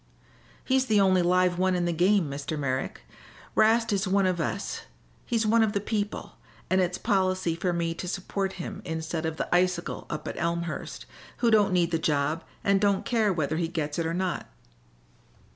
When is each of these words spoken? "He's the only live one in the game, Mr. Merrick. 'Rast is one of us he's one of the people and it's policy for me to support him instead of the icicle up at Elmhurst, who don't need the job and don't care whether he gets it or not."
"He's 0.65 0.87
the 0.87 0.99
only 0.99 1.21
live 1.21 1.59
one 1.59 1.75
in 1.75 1.85
the 1.85 1.93
game, 1.93 2.27
Mr. 2.27 2.57
Merrick. 2.57 3.01
'Rast 3.53 3.93
is 3.93 4.07
one 4.07 4.25
of 4.25 4.41
us 4.41 4.81
he's 5.27 5.45
one 5.45 5.61
of 5.61 5.73
the 5.73 5.79
people 5.79 6.37
and 6.71 6.81
it's 6.81 6.97
policy 6.97 7.53
for 7.53 7.71
me 7.71 7.93
to 7.93 8.07
support 8.07 8.53
him 8.53 8.81
instead 8.83 9.27
of 9.27 9.37
the 9.37 9.47
icicle 9.55 10.07
up 10.09 10.27
at 10.27 10.39
Elmhurst, 10.39 11.05
who 11.37 11.51
don't 11.51 11.71
need 11.71 11.91
the 11.91 11.99
job 11.99 12.43
and 12.63 12.81
don't 12.81 13.05
care 13.05 13.31
whether 13.31 13.57
he 13.57 13.67
gets 13.67 13.99
it 13.99 14.07
or 14.07 14.13
not." 14.15 14.47